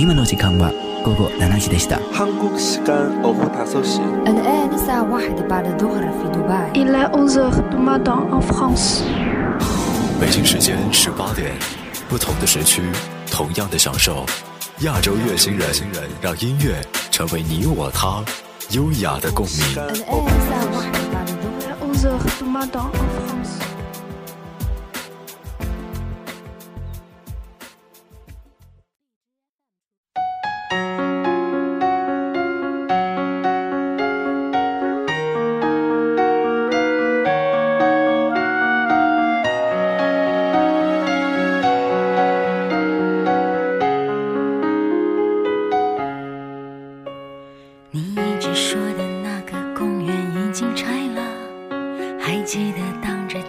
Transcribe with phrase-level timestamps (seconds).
[0.00, 0.72] 今の時間は
[1.04, 2.00] 午後7時でした。
[2.12, 7.78] 한국 시간 오후 5시 الآن الساعة واحدة بعد الظهر في دبي Il est 11h du
[7.78, 9.02] matin en France.
[10.20, 11.52] 北京时间十八点，
[12.08, 12.82] 不同的时区，
[13.30, 14.26] 同样的享受。
[14.80, 15.68] 亚洲乐星人，
[16.20, 18.22] 让音乐成为你我他
[18.70, 19.56] 优雅的共鸣。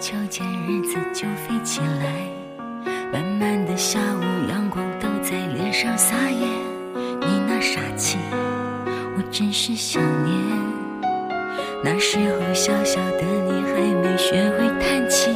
[0.03, 2.27] 秋天，日子就飞起来。
[3.13, 6.45] 慢慢的下午，阳光都在脸上撒野，
[7.21, 8.19] 你那傻气，
[9.17, 10.37] 我真是想念。
[11.85, 15.31] 那时候小小的你还没学会叹气，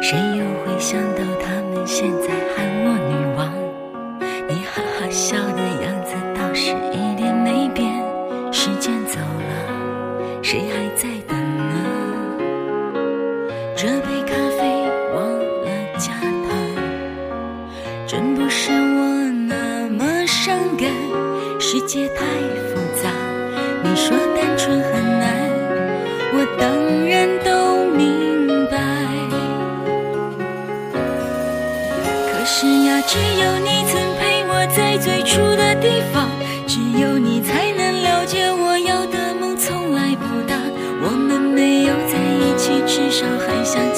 [0.00, 3.21] 谁又会想到他们现在喊我女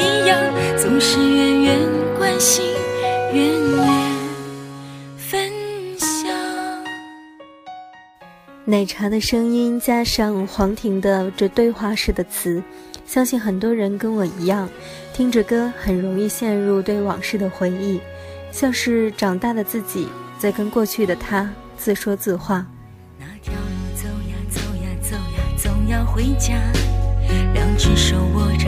[8.81, 12.63] 奶茶的声音加上黄婷的这对话式的词，
[13.05, 14.67] 相信很多人跟我一样，
[15.13, 18.01] 听着歌很容易陷入对往事的回忆，
[18.51, 20.07] 像是长大的自己
[20.39, 21.47] 在跟过去的他
[21.77, 22.65] 自说自话。
[23.19, 26.55] 那条路走呀走呀走呀，总要回家。
[27.53, 28.67] 两只手握着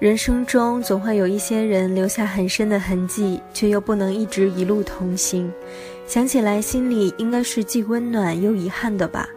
[0.00, 5.52] 人生中总会有一些人留下很深的痕迹，却又不能一直一路同行。
[6.06, 9.28] 想起来，心里应该是既温暖又遗憾的吧。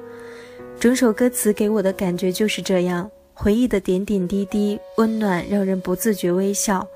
[0.79, 6.87] 整首歌词给我的感觉就是这样，回忆的点点滴滴，温暖让人不自觉微笑，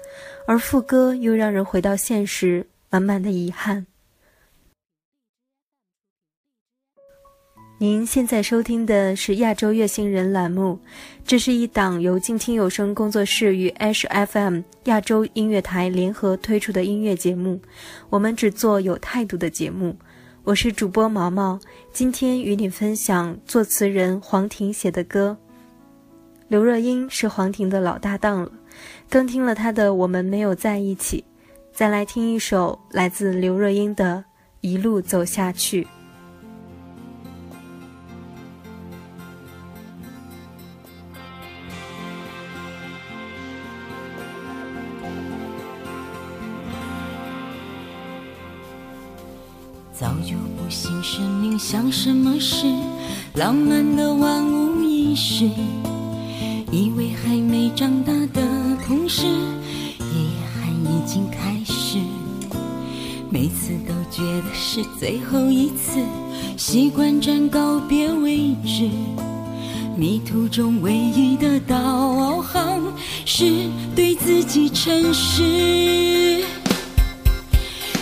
[0.46, 3.86] 而副歌又让人回到现实，满满的遗憾。
[7.80, 10.80] 您现在收听的是亚洲乐星人栏目，
[11.24, 17.62] 这是一档由静听有声工作室与 H FM 亚洲音乐台联合推出的音乐节目。
[18.10, 19.96] 我们只做有态度的节目。
[20.44, 21.60] 我是主播毛毛，
[21.94, 25.38] 今天与你分享作词人黄婷写的歌。
[26.48, 28.52] 刘若英是黄婷的老搭档了，
[29.08, 31.20] 刚听了她的《我们没有在一起》，
[31.72, 34.16] 再来听一首来自刘若英的
[34.62, 35.84] 《一路走下去》。
[51.92, 52.66] 什么事，
[53.36, 55.46] 浪漫的万无一失。
[56.72, 58.42] 以为还没长大的
[58.86, 59.26] 同时，
[60.00, 61.98] 遗憾已经开始。
[63.30, 66.00] 每次都觉得是最后一次，
[66.58, 68.90] 习惯站告别位置。
[69.96, 72.82] 迷途中唯一的导航
[73.26, 76.44] 是对自己诚实。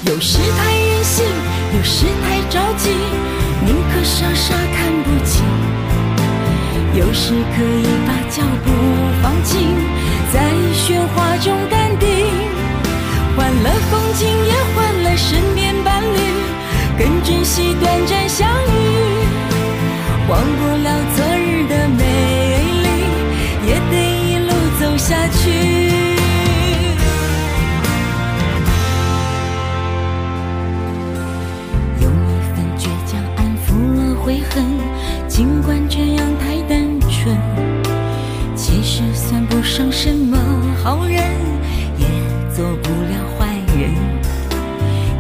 [0.05, 1.25] 有时太任性，
[1.75, 2.89] 有时太着急，
[4.05, 5.43] 傻傻看不清；
[6.93, 8.71] 有时可以把脚步
[9.21, 9.67] 放轻，
[10.31, 10.39] 在
[10.75, 12.07] 喧哗中淡定。
[13.35, 16.19] 换了风景，也换了身边伴侣，
[16.99, 18.77] 更珍惜短暂相遇。
[20.29, 20.89] 忘不了
[34.55, 34.63] 恨，
[35.27, 37.35] 尽管这样太单纯，
[38.55, 40.37] 其实算不上什么
[40.81, 41.19] 好人，
[41.97, 42.07] 也
[42.55, 43.47] 做不了坏
[43.77, 43.91] 人。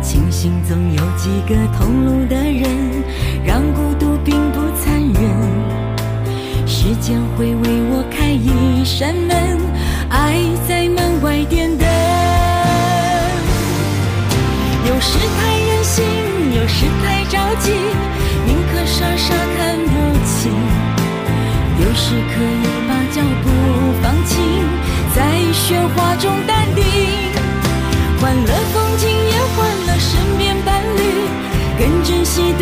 [0.01, 2.63] 庆幸总有几个同路的人，
[3.45, 6.65] 让孤独并不残忍。
[6.65, 7.61] 时间会为
[7.91, 9.59] 我开一扇门，
[10.09, 11.85] 爱在门外点灯。
[14.87, 16.05] 有时太任性，
[16.55, 17.73] 有时太着急。
[18.85, 19.91] 傻傻看不
[20.23, 20.51] 清，
[21.79, 23.45] 有时可以把脚步
[24.01, 24.33] 放轻，
[25.15, 25.17] 在
[25.53, 26.83] 喧哗中淡定。
[28.21, 30.99] 换了风景，也换了身边伴侣，
[31.79, 32.53] 更珍惜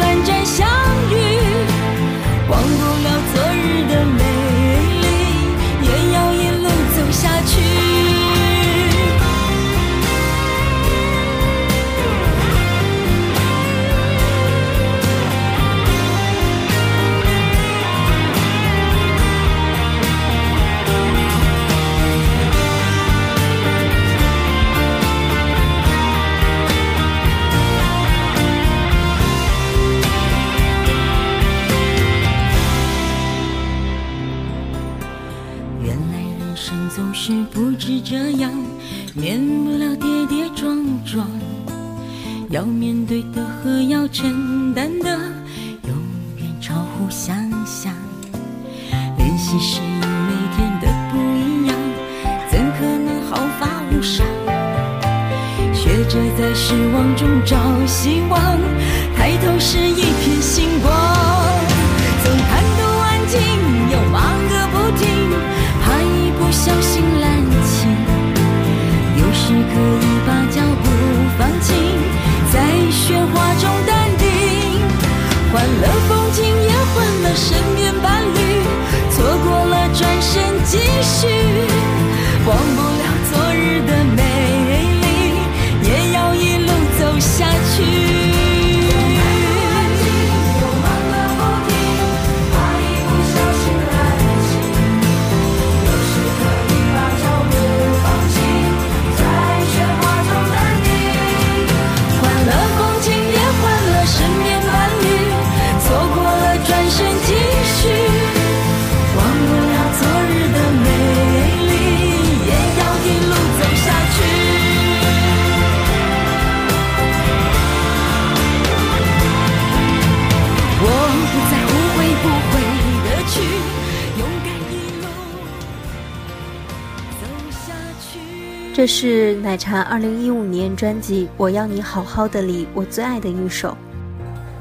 [128.96, 133.76] 是奶茶二零一五年专辑《我要你好好的》里我最爱的一首。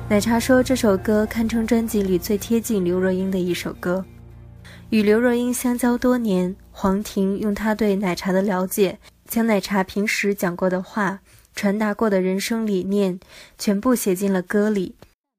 [0.09, 4.03] 奶茶说这首歌堪称专辑里最贴近刘若英的一首歌。
[4.89, 8.99] 与刘若英相交多年，黄婷用她对奶茶的了解，
[9.29, 11.21] 将奶茶平时讲过的话、
[11.55, 13.21] 传达过的人生理念，
[13.59, 14.95] 全部写进了歌里。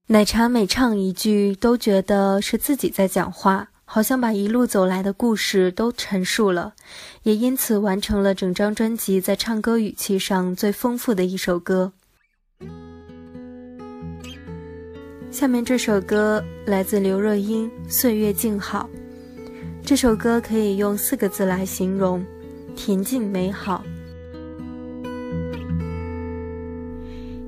[0.10, 6.74] 奶茶每唱一句，都觉得是自己在讲话，好像把一路走来的故事都陈述了，
[7.22, 11.94] 也因此完成了整张专辑在唱歌语气上最丰富的一首歌。
[15.30, 18.90] 下面这首歌来自刘若英，《岁月静好》。
[19.86, 22.26] 这首歌可以用四个字来形容：
[22.76, 23.84] 恬静美好。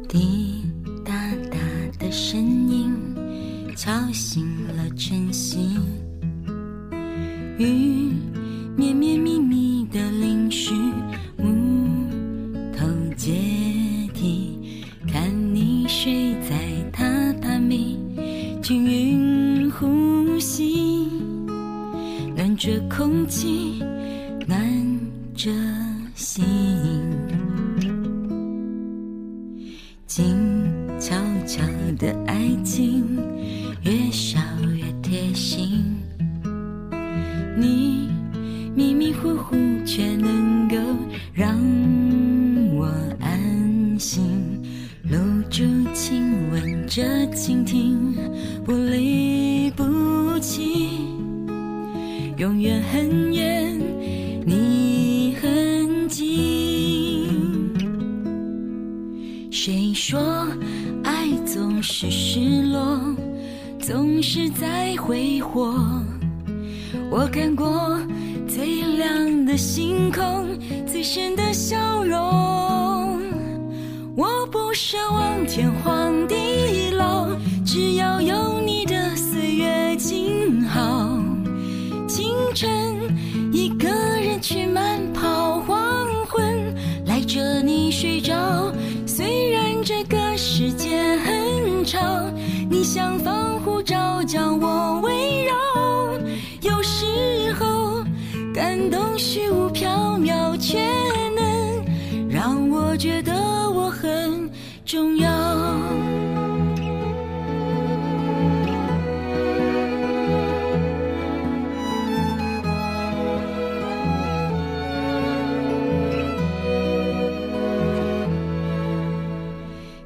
[0.08, 0.64] 滴
[1.04, 1.12] 答
[1.50, 1.58] 答
[1.98, 2.94] 的声音
[3.76, 4.46] 敲醒
[4.78, 5.75] 了晨曦，
[7.58, 8.12] 雨
[8.76, 10.74] 绵绵密密的淋湿
[11.38, 11.88] 木
[12.76, 12.86] 头
[13.16, 13.32] 阶
[14.14, 16.58] 梯，看你睡在
[16.92, 17.98] 榻榻米，
[18.62, 21.08] 均匀呼吸。
[22.36, 23.82] 暖着空气，
[24.46, 24.60] 暖
[25.34, 25.50] 着
[69.56, 70.46] 的星空，
[70.86, 72.20] 最深的笑容。
[74.14, 77.30] 我不奢望天荒地老，
[77.66, 81.18] 只要有你的岁月静好。
[82.06, 82.70] 清晨，
[83.54, 88.34] 一个人去慢跑，黄昏赖着你睡着。
[89.08, 91.98] 虽然这个世界很吵，
[92.70, 93.55] 你像防
[98.86, 100.78] 感动虚无缥缈，却
[101.36, 103.34] 能让我觉得
[103.72, 104.48] 我很
[104.86, 105.28] 重要。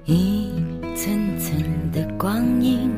[0.05, 0.53] 一
[0.95, 2.89] 层层的光阴，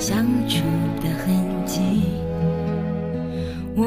[0.00, 0.64] 相处
[1.00, 1.80] 的痕迹。
[3.76, 3.84] 我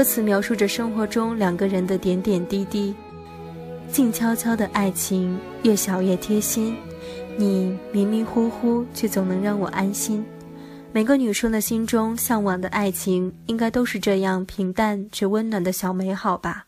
[0.00, 2.94] 歌词描述着生活中两个人的点点滴滴，
[3.92, 6.74] 静悄悄的爱情，越小越贴心。
[7.36, 10.24] 你迷迷糊糊，却总能让我安心。
[10.90, 16.66] 每个女生的心中向往的爱情，应该都是这样平淡却温暖的小美好吧？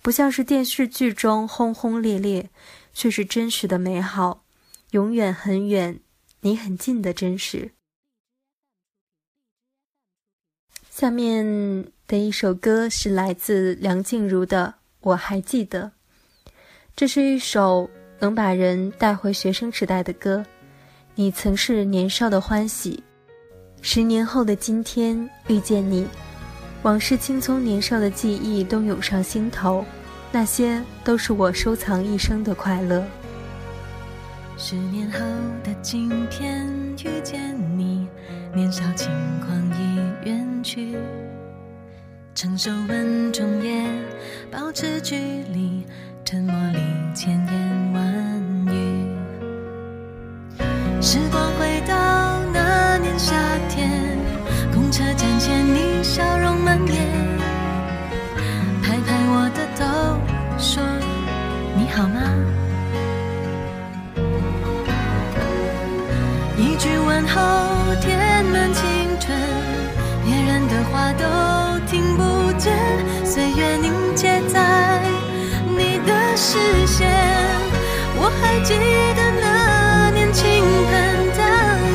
[0.00, 2.48] 不像是电视剧中轰轰烈烈，
[2.94, 4.42] 却是真实的美好，
[4.92, 6.00] 永远很远，
[6.40, 7.72] 你很近的真实。
[10.88, 15.90] 下面的一首歌是来自梁静茹的《我还记得》，
[16.94, 17.90] 这是一首
[18.20, 20.46] 能把人带回学生时代的歌。
[21.16, 23.02] 你曾是年少的欢喜。
[23.82, 26.06] 十年后的今天遇见你，
[26.84, 29.84] 往事青葱年少的记忆都涌上心头，
[30.30, 33.04] 那些都是我收藏一生的快乐。
[34.56, 35.18] 十年后
[35.64, 36.64] 的今天
[37.04, 38.06] 遇见你，
[38.54, 40.96] 年少轻狂已远去，
[42.34, 43.86] 成熟稳重也
[44.50, 45.14] 保持距
[45.52, 45.86] 离，
[46.24, 46.80] 沉默里
[47.14, 48.02] 千言万
[48.66, 49.06] 语。
[51.00, 51.94] 时光回到
[52.52, 53.36] 那年夏
[53.68, 54.18] 天，
[54.72, 57.06] 公车站前你笑容满面，
[58.82, 60.18] 拍拍我的头
[60.58, 60.82] 说
[61.76, 62.20] 你好吗？
[66.58, 68.82] 一句问候填满青
[69.20, 69.38] 春，
[70.24, 71.24] 别人的话都
[71.94, 72.74] 听不见，
[73.24, 75.00] 岁月凝结在
[75.64, 76.58] 你的视
[76.88, 77.08] 线，
[78.16, 78.74] 我还记
[79.14, 80.42] 得那年倾
[80.90, 80.92] 盆
[81.38, 81.44] 大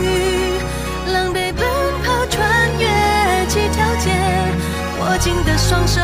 [0.01, 0.55] 雨，
[1.11, 1.67] 狼狈奔
[2.01, 2.39] 跑穿
[2.79, 2.87] 越
[3.47, 4.09] 几条街，
[5.01, 5.99] 握紧的双手，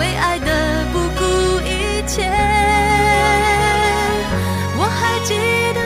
[0.00, 2.28] 为爱的不顾一切。
[4.76, 5.36] 我还记
[5.74, 5.85] 得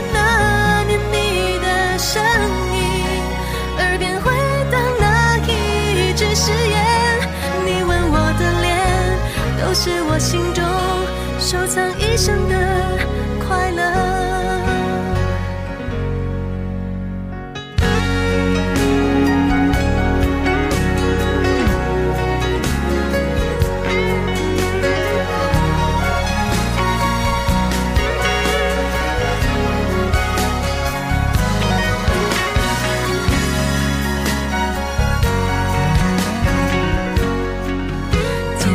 [9.71, 10.65] 都是我心中
[11.39, 12.99] 收藏一生的
[13.39, 14.10] 快乐。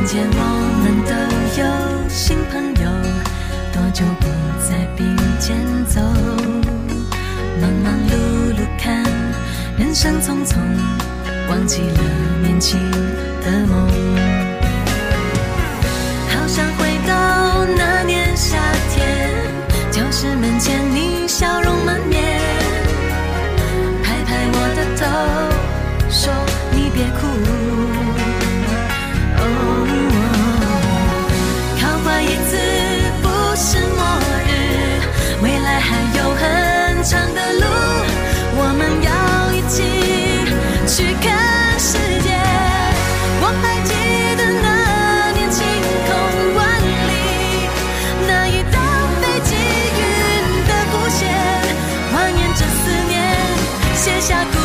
[0.06, 0.40] 见我
[0.84, 1.14] 们都
[1.60, 1.64] 有
[2.08, 2.86] 新朋友，
[3.74, 4.28] 多久不
[4.62, 5.04] 再并
[5.40, 6.00] 肩走？
[7.60, 9.04] 忙忙碌碌看
[9.80, 10.58] 人生匆匆，
[11.50, 12.00] 忘记了
[12.44, 12.80] 年轻
[13.44, 13.88] 的梦。
[16.30, 18.58] 好想回到那年夏
[18.94, 19.32] 天，
[19.92, 22.40] 教室门前你笑容满面，
[24.04, 25.04] 拍拍我的头，
[26.12, 26.32] 说
[26.72, 27.55] 你别哭。
[54.26, 54.65] 下苦。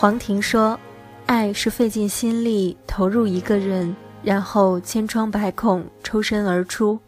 [0.00, 0.80] 黄婷说
[1.28, 6.98] ：“爱是费尽心力投入一个人，然后千疮百孔抽身而出。”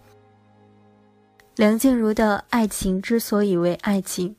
[1.57, 4.37] 梁静茹的爱情之所以为爱情，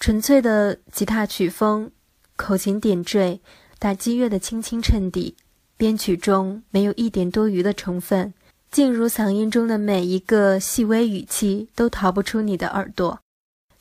[0.00, 1.90] 纯粹的吉他曲风、
[2.36, 3.42] 口琴点缀，
[3.78, 5.36] 打击乐的轻轻衬底，
[5.76, 8.32] 编曲中没有一点多余的成分，
[8.70, 13.20] 静茹嗓音中的每一个细微语气都逃不出你的耳朵。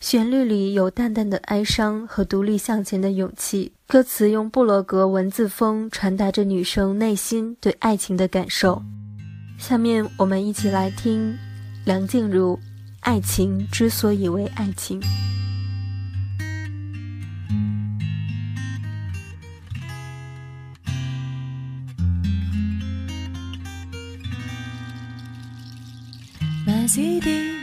[0.04, 8.84] 旋律里有淡淡的哀伤和独立向前的勇气，歌词用布罗格文字风传达着女生内心对爱情的感受。
[9.58, 11.34] 下面我们一起来听
[11.86, 12.58] 梁静茹
[13.00, 15.00] 《爱情之所以为爱情》。
[26.68, 27.63] 买 CD。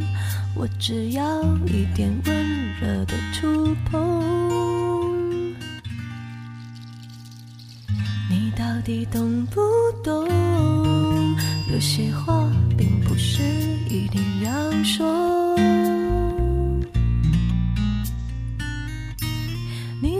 [0.61, 5.55] 我只要一点温热的触碰，
[8.29, 9.59] 你到底懂不
[10.03, 10.29] 懂？
[11.73, 12.47] 有些话
[12.77, 13.41] 并不是
[13.89, 15.51] 一定要说。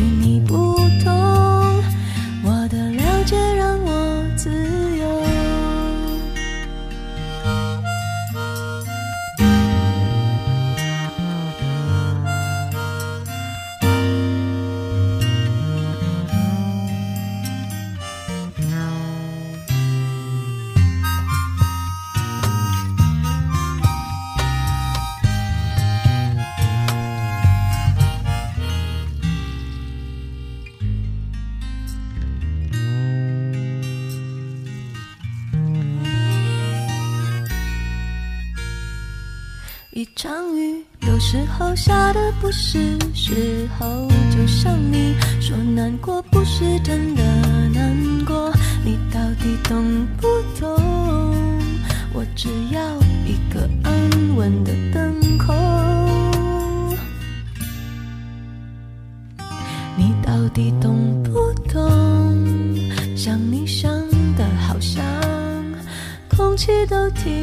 [0.00, 0.69] 与你不
[42.52, 47.22] 是时候，就像你说难过不是真的
[47.68, 48.52] 难过，
[48.84, 50.26] 你到底懂不
[50.58, 50.82] 懂？
[52.12, 52.80] 我只要
[53.24, 55.54] 一个安稳的等候，
[59.96, 61.80] 你到底懂不懂？
[63.16, 63.90] 想你想
[64.36, 65.04] 的好像
[66.36, 67.42] 空气都停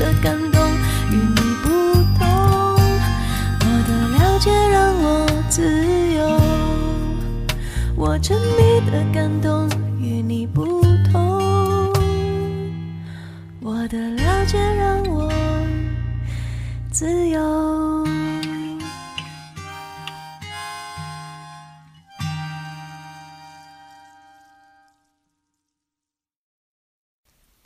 [0.00, 0.72] 的感动
[1.12, 1.68] 与你不
[2.18, 2.26] 同，
[3.60, 5.60] 我的了解让我自
[6.14, 6.40] 由。
[7.94, 9.68] 我沉迷的感动
[10.00, 10.80] 与你不
[11.12, 11.92] 同，
[13.60, 15.30] 我的了解让我
[16.90, 18.06] 自由。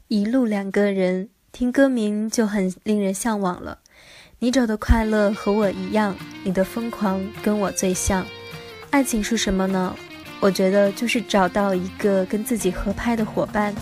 [0.08, 3.78] 一路两个人，听歌名就很令人向往了。
[4.40, 8.26] 你走的快乐和我一样，你的疯狂跟我最像。
[8.90, 9.94] 爱情是什么呢？
[10.40, 13.72] 我觉得就是找到一个跟自己合拍的伙伴，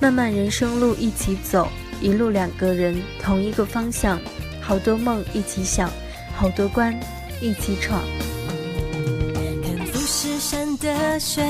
[0.00, 1.68] 漫漫人生路一起走，
[2.00, 4.18] 一路两个人同一个方向，
[4.60, 5.88] 好多梦一起想，
[6.34, 6.92] 好多关
[7.40, 8.02] 一起闯。
[9.62, 11.40] 看富士山的雪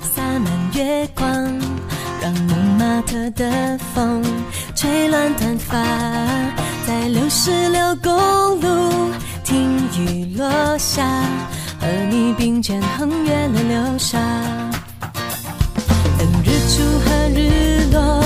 [0.00, 1.28] 洒满月光，
[2.22, 4.24] 让蒙马特的风。
[4.82, 5.78] 吹乱短发，
[6.84, 9.12] 在六十六公路
[9.44, 11.06] 听雨落下，
[11.80, 14.18] 和你并肩横越了流沙，
[16.18, 18.21] 等日出和日落。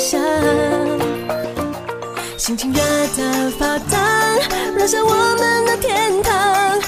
[0.00, 0.18] 想，
[2.38, 2.80] 心情热
[3.18, 4.00] 得发烫，
[4.74, 6.80] 留下我们的天堂。